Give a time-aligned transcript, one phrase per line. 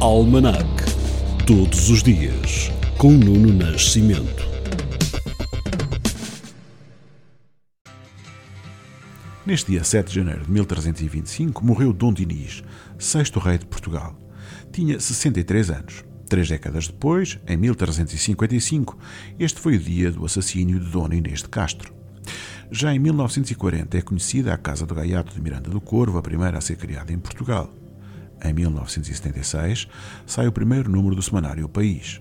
[0.00, 0.64] Almanac.
[1.44, 4.46] Todos os dias, com Nuno Nascimento.
[9.44, 12.62] Neste dia 7 de janeiro de 1325 morreu Dom Dinis,
[12.96, 14.16] sexto rei de Portugal.
[14.70, 16.04] Tinha 63 anos.
[16.28, 18.96] Três décadas depois, em 1355,
[19.36, 21.92] este foi o dia do assassínio de Dona Inês de Castro.
[22.70, 26.56] Já em 1940 é conhecida a Casa do Gaiato de Miranda do Corvo, a primeira
[26.56, 27.74] a ser criada em Portugal.
[28.42, 29.88] Em 1976
[30.26, 32.20] sai o primeiro número do semanário O País.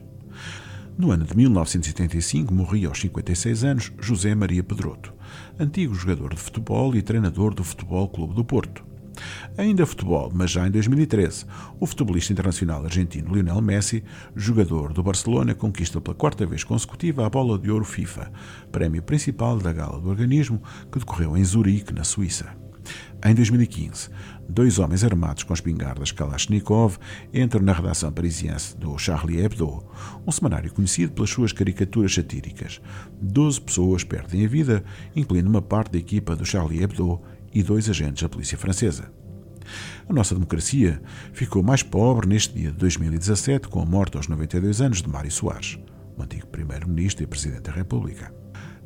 [0.97, 5.13] No ano de 1975 morria aos 56 anos José Maria Pedroto,
[5.59, 8.83] antigo jogador de futebol e treinador do Futebol Clube do Porto.
[9.57, 11.45] Ainda futebol, mas já em 2013,
[11.79, 14.03] o futebolista internacional argentino Lionel Messi,
[14.35, 18.31] jogador do Barcelona, conquista pela quarta vez consecutiva a Bola de Ouro FIFA,
[18.71, 20.61] prémio principal da gala do organismo
[20.91, 22.66] que decorreu em Zurique, na Suíça.
[23.25, 24.09] Em 2015,
[24.47, 26.97] dois homens armados com espingardas Kalashnikov
[27.33, 29.83] entram na redação parisiense do Charlie Hebdo,
[30.25, 32.79] um semanário conhecido pelas suas caricaturas satíricas.
[33.21, 34.83] Doze pessoas perdem a vida,
[35.15, 37.19] incluindo uma parte da equipa do Charlie Hebdo
[37.53, 39.11] e dois agentes da polícia francesa.
[40.07, 41.01] A nossa democracia
[41.33, 45.31] ficou mais pobre neste dia de 2017 com a morte aos 92 anos de Mário
[45.31, 45.77] Soares,
[46.15, 48.33] o antigo primeiro-ministro e presidente da República.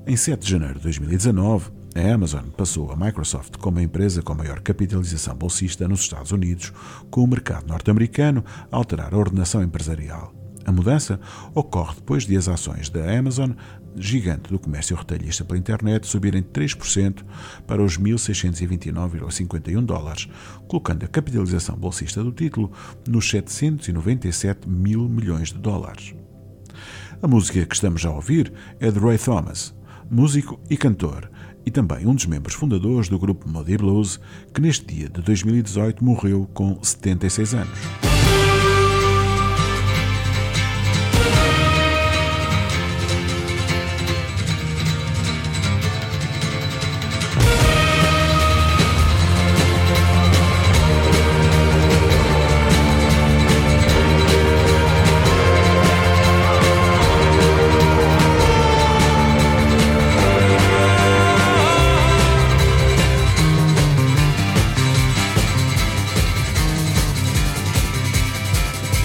[0.08, 4.34] Em 7 de janeiro de 2019, a Amazon passou a Microsoft como a empresa com
[4.34, 6.72] maior capitalização bolsista nos Estados Unidos,
[7.10, 10.34] com o mercado norte-americano a alterar a ordenação empresarial.
[10.64, 11.20] A mudança
[11.54, 13.52] ocorre depois de as ações da Amazon,
[13.96, 17.26] gigante do comércio retalhista pela internet, subirem 3%
[17.68, 20.30] para os 1.629,51 dólares,
[20.68, 22.72] colocando a capitalização bolsista do título
[23.08, 26.16] nos 797 mil milhões de dólares.
[27.22, 29.76] A música que estamos a ouvir é de Ray Thomas,
[30.12, 31.32] músico e cantor,
[31.66, 34.20] e também um dos membros fundadores do grupo Moody Blues,
[34.54, 38.11] que neste dia de 2018 morreu com 76 anos.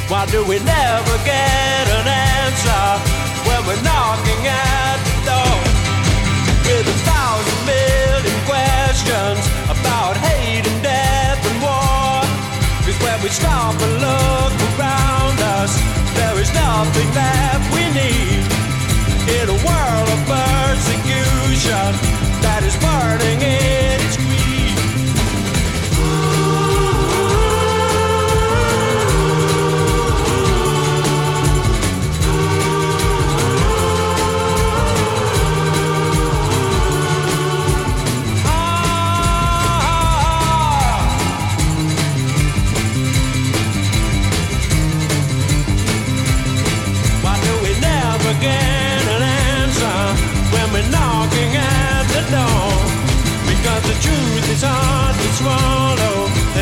[0.09, 2.87] Why do we never get an answer
[3.43, 5.59] when we're knocking at the door?
[6.63, 12.23] With a thousand million questions about hate and death and war.
[12.87, 15.75] Cause when we stop and look around us,
[16.15, 17.56] there is nothing that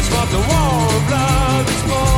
[0.04, 2.12] That's what the war of love is for.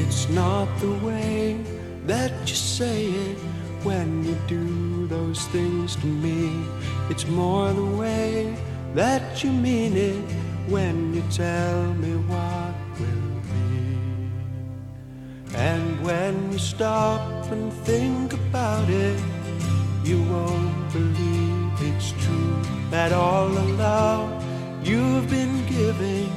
[0.00, 1.58] It's not the way
[2.06, 3.38] that you say it
[3.82, 6.64] when you do those things to me.
[7.10, 8.56] It's more the way
[8.94, 10.24] that you mean it
[10.68, 12.61] when you tell me be.
[15.54, 17.20] And when you stop
[17.52, 19.20] and think about it,
[20.02, 24.44] you won't believe it's true that all the love
[24.82, 26.30] you've been giving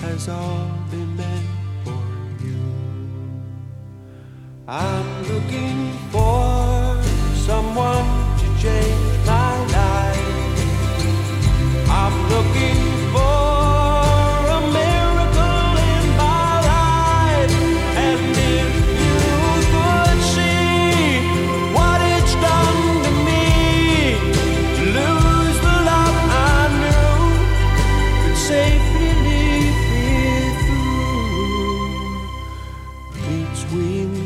[0.00, 1.46] has all been meant
[1.84, 2.02] for
[2.42, 2.58] you.
[4.66, 5.87] I'm looking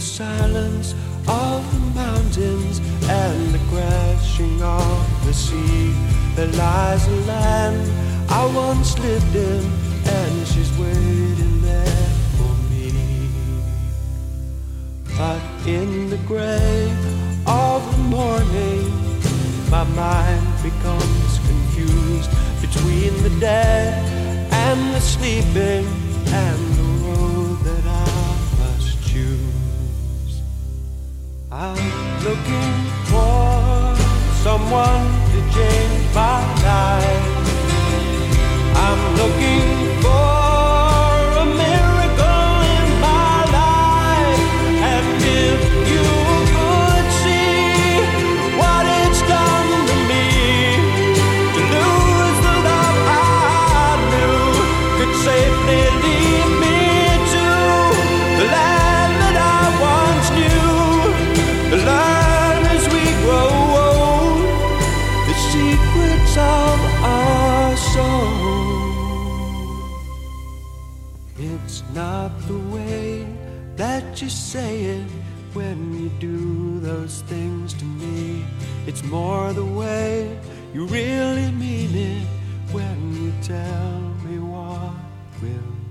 [0.03, 0.95] silence
[1.29, 5.95] of the mountains and the crashing of the sea.
[6.35, 7.81] There lies a land
[8.29, 9.65] I once lived in,
[10.05, 12.91] and she's waiting there for me.
[15.17, 16.91] But in the gray
[17.47, 18.85] of the morning,
[19.71, 23.93] my mind becomes confused between the dead
[24.53, 25.87] and the sleeping
[26.27, 26.72] and
[71.73, 73.27] It's not the way
[73.77, 75.11] that you say it
[75.55, 78.45] when you do those things to me.
[78.87, 80.39] It's more the way
[80.75, 82.27] you really mean it
[82.73, 84.93] when you tell me what
[85.41, 85.82] will.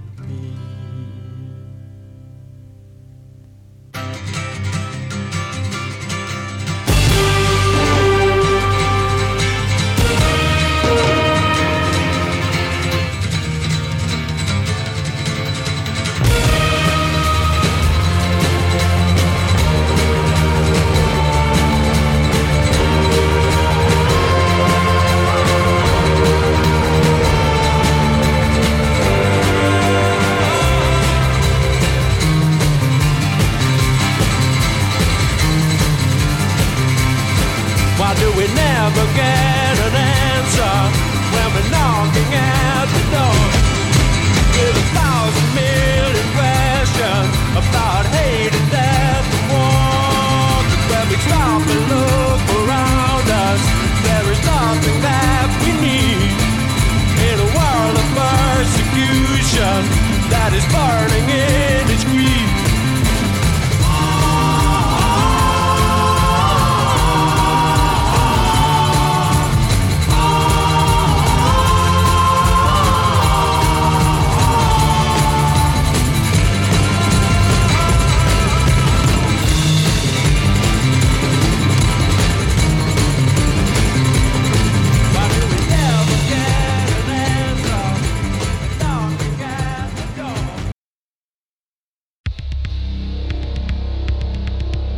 [60.31, 62.40] that is burning in its greed.